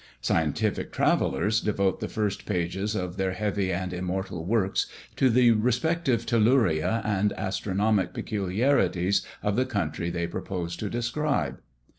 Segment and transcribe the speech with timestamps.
[0.19, 6.25] Scientific travellers devote the first pages of their heavy and immortal works to the respective
[6.25, 11.59] telluria and astronomic peculiarities of the country they propose to describe.